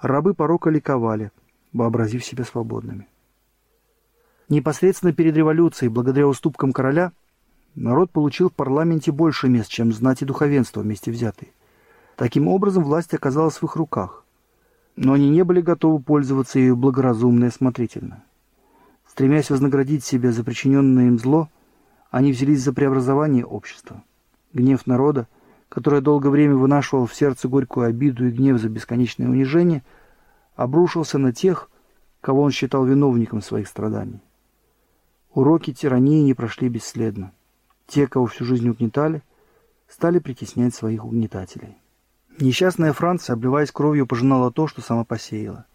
рабы 0.00 0.32
порока 0.32 0.70
ликовали, 0.70 1.30
вообразив 1.74 2.24
себя 2.24 2.44
свободными. 2.44 3.06
Непосредственно 4.48 5.12
перед 5.12 5.36
революцией, 5.36 5.90
благодаря 5.90 6.26
уступкам 6.26 6.72
короля, 6.72 7.12
народ 7.74 8.10
получил 8.10 8.48
в 8.48 8.54
парламенте 8.54 9.12
больше 9.12 9.50
мест, 9.50 9.68
чем 9.68 9.92
знать 9.92 10.22
и 10.22 10.24
духовенство 10.24 10.80
вместе 10.80 11.10
взятые– 11.10 11.52
Таким 12.16 12.46
образом, 12.46 12.84
власть 12.84 13.12
оказалась 13.12 13.56
в 13.56 13.64
их 13.64 13.76
руках. 13.76 14.24
Но 14.96 15.14
они 15.14 15.28
не 15.28 15.42
были 15.42 15.60
готовы 15.60 16.00
пользоваться 16.00 16.58
ею 16.58 16.76
благоразумно 16.76 17.46
и 17.46 17.48
осмотрительно. 17.48 18.22
Стремясь 19.08 19.50
вознаградить 19.50 20.04
себя 20.04 20.30
за 20.30 20.44
причиненное 20.44 21.08
им 21.08 21.18
зло, 21.18 21.48
они 22.10 22.30
взялись 22.30 22.62
за 22.62 22.72
преобразование 22.72 23.44
общества. 23.44 24.02
Гнев 24.52 24.86
народа, 24.86 25.26
который 25.68 26.00
долгое 26.00 26.30
время 26.30 26.54
вынашивал 26.54 27.06
в 27.06 27.14
сердце 27.14 27.48
горькую 27.48 27.86
обиду 27.86 28.26
и 28.26 28.30
гнев 28.30 28.60
за 28.60 28.68
бесконечное 28.68 29.28
унижение, 29.28 29.82
обрушился 30.54 31.18
на 31.18 31.32
тех, 31.32 31.68
кого 32.20 32.42
он 32.42 32.52
считал 32.52 32.84
виновником 32.84 33.42
своих 33.42 33.66
страданий. 33.66 34.20
Уроки 35.32 35.72
тирании 35.72 36.22
не 36.22 36.34
прошли 36.34 36.68
бесследно. 36.68 37.32
Те, 37.88 38.06
кого 38.06 38.26
всю 38.26 38.44
жизнь 38.44 38.68
угнетали, 38.68 39.22
стали 39.88 40.20
притеснять 40.20 40.74
своих 40.74 41.04
угнетателей. 41.04 41.76
Несчастная 42.40 42.92
Франция, 42.92 43.34
обливаясь 43.34 43.70
кровью, 43.70 44.08
пожинала 44.08 44.50
то, 44.50 44.66
что 44.66 44.80
сама 44.82 45.04
посеяла. 45.04 45.66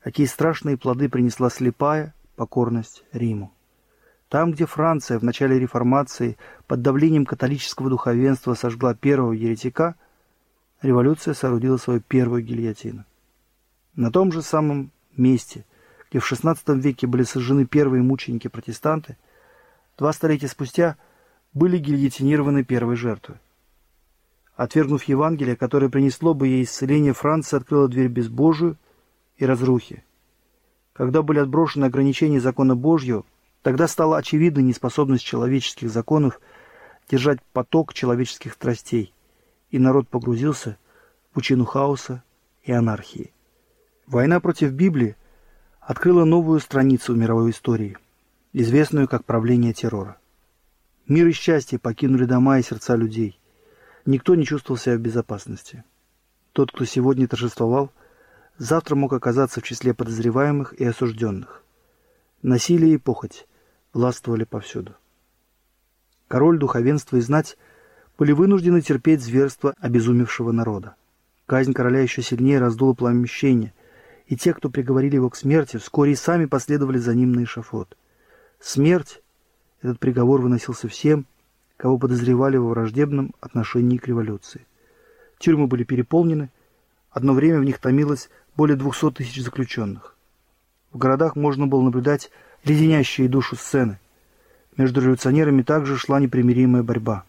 Какие 0.00 0.26
страшные 0.26 0.76
плоды 0.76 1.08
принесла 1.08 1.48
слепая 1.48 2.14
покорность 2.36 3.02
Риму. 3.12 3.50
Там, 4.28 4.52
где 4.52 4.66
Франция 4.66 5.18
в 5.18 5.24
начале 5.24 5.58
реформации 5.58 6.36
под 6.66 6.82
давлением 6.82 7.24
католического 7.24 7.88
духовенства 7.88 8.52
сожгла 8.52 8.94
первого 8.94 9.32
еретика, 9.32 9.94
революция 10.82 11.32
соорудила 11.32 11.78
свою 11.78 12.00
первую 12.00 12.42
гильотину. 12.42 13.04
На 13.94 14.10
том 14.10 14.32
же 14.32 14.42
самом 14.42 14.90
месте, 15.16 15.64
где 16.10 16.18
в 16.18 16.30
XVI 16.30 16.58
веке 16.78 17.06
были 17.06 17.22
сожжены 17.22 17.64
первые 17.64 18.02
мученики-протестанты, 18.02 19.16
два 19.96 20.12
столетия 20.12 20.48
спустя 20.48 20.96
были 21.54 21.78
гильотинированы 21.78 22.64
первые 22.64 22.96
жертвы. 22.96 23.38
Отвергнув 24.54 25.04
Евангелие, 25.04 25.56
которое 25.56 25.88
принесло 25.88 26.34
бы 26.34 26.46
ей 26.46 26.64
исцеление, 26.64 27.14
Франция 27.14 27.58
открыла 27.58 27.88
дверь 27.88 28.08
безбожию 28.08 28.76
и 29.36 29.46
разрухи. 29.46 30.04
Когда 30.92 31.22
были 31.22 31.38
отброшены 31.38 31.86
ограничения 31.86 32.40
закона 32.40 32.76
Божьего, 32.76 33.24
тогда 33.62 33.88
стала 33.88 34.18
очевидна 34.18 34.60
неспособность 34.60 35.24
человеческих 35.24 35.90
законов 35.90 36.40
держать 37.08 37.40
поток 37.52 37.94
человеческих 37.94 38.52
страстей, 38.52 39.14
и 39.70 39.78
народ 39.78 40.08
погрузился 40.08 40.76
в 41.30 41.34
пучину 41.34 41.64
хаоса 41.64 42.22
и 42.62 42.72
анархии. 42.72 43.32
Война 44.06 44.38
против 44.40 44.72
Библии 44.72 45.16
открыла 45.80 46.24
новую 46.24 46.60
страницу 46.60 47.14
в 47.14 47.16
мировой 47.16 47.50
истории, 47.50 47.96
известную 48.52 49.08
как 49.08 49.24
правление 49.24 49.72
террора. 49.72 50.18
Мир 51.08 51.26
и 51.26 51.32
счастье 51.32 51.78
покинули 51.78 52.26
дома 52.26 52.58
и 52.58 52.62
сердца 52.62 52.94
людей. 52.94 53.38
Никто 54.04 54.34
не 54.34 54.44
чувствовал 54.44 54.78
себя 54.78 54.96
в 54.96 55.00
безопасности. 55.00 55.84
Тот, 56.52 56.72
кто 56.72 56.84
сегодня 56.84 57.28
торжествовал, 57.28 57.92
завтра 58.58 58.96
мог 58.96 59.12
оказаться 59.12 59.60
в 59.60 59.64
числе 59.64 59.94
подозреваемых 59.94 60.74
и 60.74 60.84
осужденных. 60.84 61.62
Насилие 62.42 62.94
и 62.94 62.98
похоть 62.98 63.46
властвовали 63.92 64.44
повсюду. 64.44 64.96
Король, 66.26 66.58
духовенство 66.58 67.16
и 67.16 67.20
знать 67.20 67.56
были 68.18 68.32
вынуждены 68.32 68.80
терпеть 68.80 69.22
зверство 69.22 69.74
обезумевшего 69.78 70.50
народа. 70.50 70.96
Казнь 71.46 71.72
короля 71.72 72.00
еще 72.00 72.22
сильнее 72.22 72.58
раздула 72.58 72.94
пламя 72.94 73.26
и 74.26 74.36
те, 74.36 74.54
кто 74.54 74.70
приговорили 74.70 75.16
его 75.16 75.28
к 75.28 75.36
смерти, 75.36 75.76
вскоре 75.76 76.12
и 76.12 76.16
сами 76.16 76.46
последовали 76.46 76.98
за 76.98 77.14
ним 77.14 77.32
на 77.32 77.44
эшафот. 77.44 77.96
Смерть, 78.60 79.22
этот 79.82 79.98
приговор 79.98 80.40
выносился 80.40 80.88
всем, 80.88 81.26
кого 81.76 81.98
подозревали 81.98 82.56
во 82.56 82.70
враждебном 82.70 83.34
отношении 83.40 83.98
к 83.98 84.06
революции. 84.06 84.66
Тюрьмы 85.38 85.66
были 85.66 85.84
переполнены, 85.84 86.50
одно 87.10 87.32
время 87.32 87.58
в 87.60 87.64
них 87.64 87.78
томилось 87.78 88.30
более 88.56 88.76
200 88.76 89.12
тысяч 89.12 89.42
заключенных. 89.42 90.14
В 90.92 90.98
городах 90.98 91.36
можно 91.36 91.66
было 91.66 91.82
наблюдать 91.82 92.30
леденящие 92.64 93.28
душу 93.28 93.56
сцены. 93.56 93.98
Между 94.76 95.00
революционерами 95.00 95.62
также 95.62 95.96
шла 95.96 96.20
непримиримая 96.20 96.82
борьба. 96.82 97.24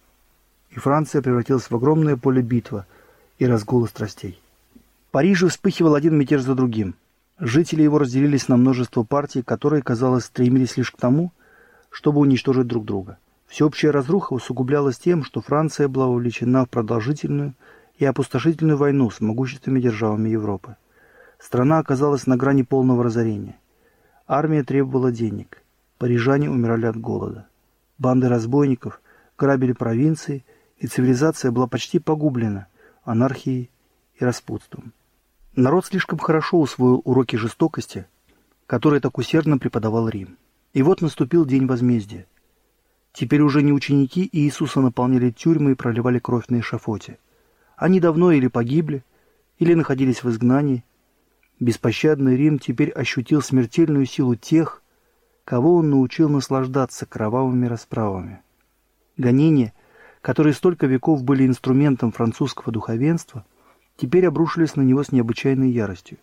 И 0.70 0.78
Франция 0.78 1.22
превратилась 1.22 1.70
в 1.70 1.74
огромное 1.74 2.16
поле 2.16 2.42
битва 2.42 2.86
и 3.38 3.46
разгула 3.46 3.86
страстей. 3.86 4.40
В 5.08 5.10
Париже 5.12 5.48
вспыхивал 5.48 5.94
один 5.94 6.16
мятеж 6.16 6.42
за 6.42 6.54
другим. 6.54 6.94
Жители 7.38 7.82
его 7.82 7.98
разделились 7.98 8.48
на 8.48 8.56
множество 8.56 9.02
партий, 9.02 9.42
которые, 9.42 9.82
казалось, 9.82 10.24
стремились 10.24 10.76
лишь 10.76 10.90
к 10.90 10.96
тому, 10.96 11.32
чтобы 11.90 12.20
уничтожить 12.20 12.66
друг 12.66 12.84
друга. 12.84 13.18
Всеобщая 13.46 13.90
разруха 13.90 14.32
усугублялась 14.32 14.98
тем, 14.98 15.24
что 15.24 15.40
Франция 15.40 15.88
была 15.88 16.06
увлечена 16.06 16.64
в 16.64 16.70
продолжительную 16.70 17.54
и 17.98 18.04
опустошительную 18.04 18.76
войну 18.76 19.10
с 19.10 19.20
могущественными 19.20 19.80
державами 19.80 20.28
Европы. 20.30 20.76
Страна 21.38 21.78
оказалась 21.78 22.26
на 22.26 22.36
грани 22.36 22.62
полного 22.62 23.04
разорения. 23.04 23.56
Армия 24.26 24.64
требовала 24.64 25.12
денег. 25.12 25.62
Парижане 25.98 26.50
умирали 26.50 26.86
от 26.86 26.96
голода. 26.96 27.46
Банды 27.98 28.28
разбойников 28.28 29.00
грабили 29.38 29.72
провинции, 29.72 30.44
и 30.78 30.86
цивилизация 30.86 31.50
была 31.52 31.66
почти 31.66 31.98
погублена 31.98 32.66
анархией 33.04 33.70
и 34.18 34.24
распутством. 34.24 34.92
Народ 35.54 35.86
слишком 35.86 36.18
хорошо 36.18 36.58
усвоил 36.58 37.00
уроки 37.04 37.36
жестокости, 37.36 38.06
которые 38.66 39.00
так 39.00 39.16
усердно 39.18 39.58
преподавал 39.58 40.08
Рим. 40.08 40.36
И 40.72 40.82
вот 40.82 41.00
наступил 41.00 41.44
день 41.44 41.66
возмездия. 41.66 42.26
Теперь 43.14 43.42
уже 43.42 43.62
не 43.62 43.72
ученики 43.72 44.28
Иисуса 44.32 44.80
наполняли 44.80 45.30
тюрьмы 45.30 45.70
и 45.70 45.74
проливали 45.76 46.18
кровь 46.18 46.48
на 46.48 46.58
эшафоте. 46.58 47.18
Они 47.76 48.00
давно 48.00 48.32
или 48.32 48.48
погибли, 48.48 49.04
или 49.60 49.74
находились 49.74 50.24
в 50.24 50.30
изгнании. 50.30 50.84
Беспощадный 51.60 52.36
Рим 52.36 52.58
теперь 52.58 52.90
ощутил 52.90 53.40
смертельную 53.40 54.04
силу 54.06 54.34
тех, 54.34 54.82
кого 55.44 55.76
он 55.76 55.90
научил 55.90 56.28
наслаждаться 56.28 57.06
кровавыми 57.06 57.66
расправами. 57.66 58.42
Гонения, 59.16 59.72
которые 60.20 60.52
столько 60.52 60.88
веков 60.88 61.22
были 61.22 61.46
инструментом 61.46 62.10
французского 62.10 62.72
духовенства, 62.72 63.46
теперь 63.96 64.26
обрушились 64.26 64.74
на 64.74 64.82
него 64.82 65.04
с 65.04 65.12
необычайной 65.12 65.70
яростью. 65.70 66.18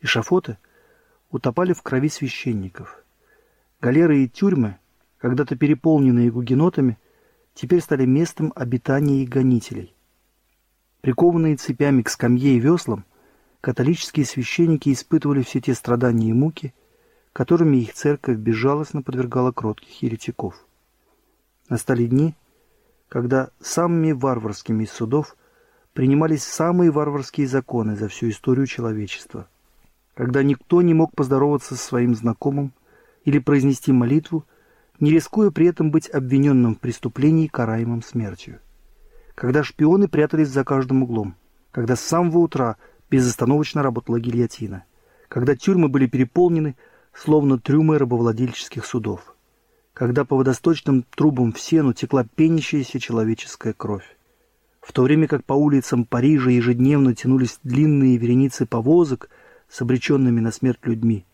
Эшафоты 0.00 0.58
утопали 1.30 1.72
в 1.72 1.82
крови 1.82 2.08
священников. 2.08 3.04
Галеры 3.80 4.24
и 4.24 4.28
тюрьмы 4.28 4.78
когда-то 5.22 5.54
переполненные 5.54 6.32
гугенотами, 6.32 6.98
теперь 7.54 7.80
стали 7.80 8.04
местом 8.04 8.52
обитания 8.56 9.22
их 9.22 9.28
гонителей. 9.28 9.94
Прикованные 11.00 11.54
цепями 11.56 12.02
к 12.02 12.08
скамье 12.08 12.56
и 12.56 12.58
веслам, 12.58 13.04
католические 13.60 14.26
священники 14.26 14.92
испытывали 14.92 15.42
все 15.42 15.60
те 15.60 15.74
страдания 15.74 16.30
и 16.30 16.32
муки, 16.32 16.74
которыми 17.32 17.76
их 17.76 17.94
церковь 17.94 18.36
безжалостно 18.36 19.02
подвергала 19.02 19.52
кротких 19.52 20.02
еретиков. 20.02 20.66
Настали 21.68 22.06
дни, 22.06 22.34
когда 23.08 23.50
самыми 23.60 24.10
варварскими 24.10 24.82
из 24.82 24.90
судов 24.90 25.36
принимались 25.92 26.42
самые 26.42 26.90
варварские 26.90 27.46
законы 27.46 27.94
за 27.94 28.08
всю 28.08 28.30
историю 28.30 28.66
человечества, 28.66 29.46
когда 30.14 30.42
никто 30.42 30.82
не 30.82 30.94
мог 30.94 31.14
поздороваться 31.14 31.76
со 31.76 31.84
своим 31.84 32.16
знакомым 32.16 32.72
или 33.24 33.38
произнести 33.38 33.92
молитву 33.92 34.44
не 35.02 35.10
рискуя 35.10 35.50
при 35.50 35.66
этом 35.66 35.90
быть 35.90 36.08
обвиненным 36.08 36.76
в 36.76 36.78
преступлении, 36.78 37.48
караемым 37.48 38.02
смертью. 38.02 38.60
Когда 39.34 39.64
шпионы 39.64 40.06
прятались 40.06 40.48
за 40.48 40.62
каждым 40.62 41.02
углом, 41.02 41.34
когда 41.72 41.96
с 41.96 42.00
самого 42.00 42.38
утра 42.38 42.76
безостановочно 43.10 43.82
работала 43.82 44.20
гильотина, 44.20 44.84
когда 45.26 45.56
тюрьмы 45.56 45.88
были 45.88 46.06
переполнены, 46.06 46.76
словно 47.12 47.58
трюмы 47.58 47.98
рабовладельческих 47.98 48.86
судов, 48.86 49.34
когда 49.92 50.24
по 50.24 50.36
водосточным 50.36 51.04
трубам 51.16 51.52
в 51.52 51.58
сену 51.58 51.94
текла 51.94 52.24
пенящаяся 52.24 53.00
человеческая 53.00 53.72
кровь, 53.72 54.16
в 54.80 54.92
то 54.92 55.02
время 55.02 55.26
как 55.26 55.44
по 55.44 55.54
улицам 55.54 56.04
Парижа 56.04 56.50
ежедневно 56.50 57.12
тянулись 57.16 57.58
длинные 57.64 58.18
вереницы 58.18 58.66
повозок 58.66 59.30
с 59.68 59.82
обреченными 59.82 60.38
на 60.38 60.52
смерть 60.52 60.86
людьми, 60.86 61.26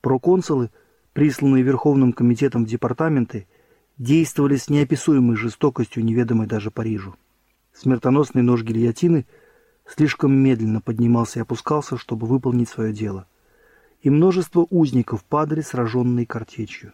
проконсулы– 0.00 0.70
присланные 1.16 1.62
Верховным 1.62 2.12
комитетом 2.12 2.66
в 2.66 2.68
департаменты, 2.68 3.46
действовали 3.96 4.56
с 4.56 4.68
неописуемой 4.68 5.34
жестокостью, 5.36 6.04
неведомой 6.04 6.46
даже 6.46 6.70
Парижу. 6.70 7.16
Смертоносный 7.72 8.42
нож 8.42 8.62
гильотины 8.62 9.24
слишком 9.86 10.34
медленно 10.34 10.82
поднимался 10.82 11.38
и 11.38 11.42
опускался, 11.42 11.96
чтобы 11.96 12.26
выполнить 12.26 12.68
свое 12.68 12.92
дело. 12.92 13.26
И 14.02 14.10
множество 14.10 14.66
узников 14.68 15.24
падали, 15.24 15.62
сраженные 15.62 16.26
картечью. 16.26 16.92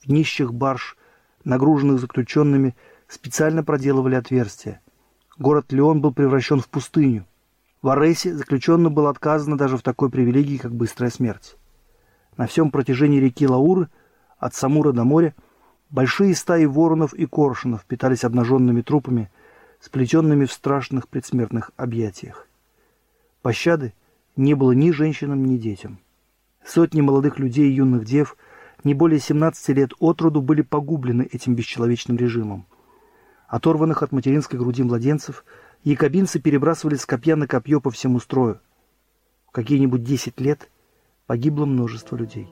В 0.00 0.08
нищих 0.12 0.52
барж, 0.52 0.98
нагруженных 1.44 1.98
заключенными, 1.98 2.76
специально 3.08 3.64
проделывали 3.64 4.16
отверстия. 4.16 4.82
Город 5.38 5.72
Леон 5.72 6.02
был 6.02 6.12
превращен 6.12 6.60
в 6.60 6.68
пустыню. 6.68 7.24
В 7.80 7.88
Аресе 7.88 8.34
заключенным 8.34 8.92
было 8.92 9.08
отказано 9.08 9.56
даже 9.56 9.78
в 9.78 9.82
такой 9.82 10.10
привилегии, 10.10 10.58
как 10.58 10.74
быстрая 10.74 11.10
смерть. 11.10 11.56
На 12.36 12.46
всем 12.46 12.70
протяжении 12.70 13.18
реки 13.18 13.46
Лауры, 13.46 13.88
от 14.38 14.54
Самура 14.54 14.92
до 14.92 15.04
моря, 15.04 15.34
большие 15.88 16.34
стаи 16.34 16.66
воронов 16.66 17.14
и 17.14 17.26
коршунов 17.26 17.84
питались 17.86 18.24
обнаженными 18.24 18.82
трупами, 18.82 19.30
сплетенными 19.80 20.44
в 20.44 20.52
страшных 20.52 21.08
предсмертных 21.08 21.70
объятиях. 21.76 22.46
Пощады 23.40 23.94
не 24.36 24.54
было 24.54 24.72
ни 24.72 24.90
женщинам, 24.90 25.44
ни 25.46 25.56
детям. 25.56 25.98
Сотни 26.64 27.00
молодых 27.00 27.38
людей 27.38 27.70
и 27.70 27.74
юных 27.74 28.04
дев, 28.04 28.36
не 28.84 28.92
более 28.92 29.20
17 29.20 29.68
лет 29.70 29.92
от 29.98 30.20
роду, 30.20 30.42
были 30.42 30.62
погублены 30.62 31.22
этим 31.22 31.54
бесчеловечным 31.54 32.16
режимом. 32.16 32.66
Оторванных 33.48 34.02
от 34.02 34.12
материнской 34.12 34.58
груди 34.58 34.82
младенцев, 34.82 35.44
якобинцы 35.84 36.40
перебрасывали 36.40 36.96
с 36.96 37.06
копья 37.06 37.36
на 37.36 37.46
копье 37.46 37.80
по 37.80 37.90
всему 37.90 38.18
строю. 38.20 38.60
В 39.46 39.52
какие-нибудь 39.52 40.02
10 40.02 40.38
лет– 40.40 40.68
погибло 41.26 41.64
множество 41.64 42.16
людей. 42.16 42.48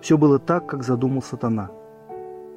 Все 0.00 0.16
было 0.18 0.38
так, 0.38 0.66
как 0.66 0.82
задумал 0.82 1.22
сатана. 1.22 1.70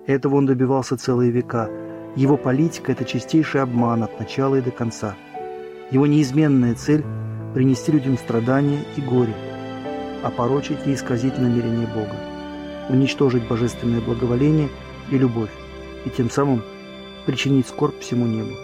Этого 0.06 0.36
он 0.36 0.46
добивался 0.46 0.98
целые 0.98 1.32
века. 1.32 1.70
Его 2.16 2.38
политика– 2.38 2.92
это 2.94 3.06
чистейший 3.06 3.62
обман 3.62 4.04
от 4.04 4.20
начала 4.20 4.56
и 4.56 4.62
до 4.62 4.72
конца. 4.72 5.16
Его 5.92 6.08
неизменная 6.08 6.76
цель– 6.76 7.04
принести 7.54 7.92
людям 7.92 8.18
страдания 8.18 8.80
и 8.98 9.02
горе, 9.02 9.34
опорочить 10.24 10.86
и 10.86 10.94
исказить 10.94 11.38
намерение 11.38 11.88
Бога, 11.88 12.16
уничтожить 12.90 13.48
божественное 13.48 14.02
благоволение 14.02 14.70
и 15.10 15.18
любовь, 15.18 15.52
и 16.06 16.10
тем 16.10 16.30
самым 16.30 16.62
причинить 17.26 17.68
скорбь 17.68 18.00
всему 18.00 18.26
небу. 18.26 18.56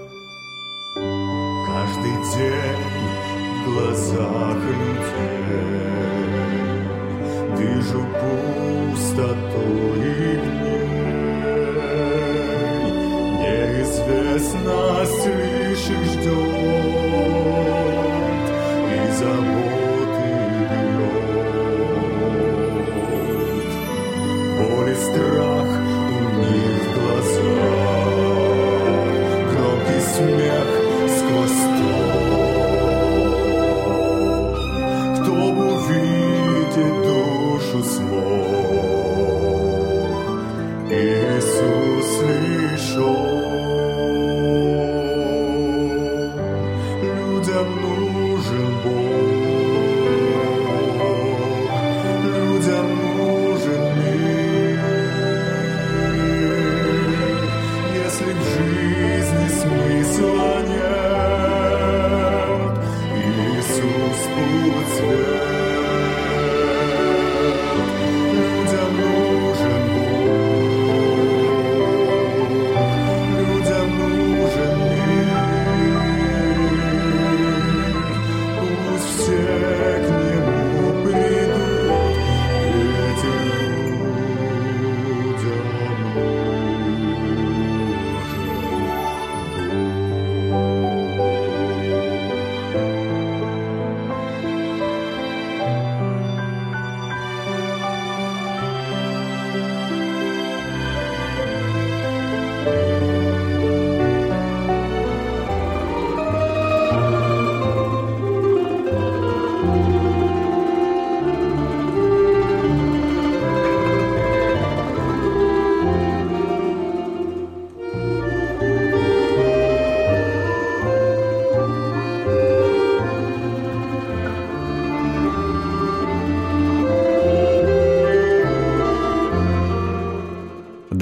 Каждый 1.68 2.14
день 2.36 3.66
в 3.66 3.74
глазах 3.74 4.56
людей 4.56 6.19
вижу 7.60 8.02
пустоту 8.20 9.68
и 9.96 10.38
гнев. 10.44 10.90
Неизвестно, 13.42 14.80
их 15.90 16.04
ждет 16.06 16.30
и 18.92 19.12
заботы 19.20 19.79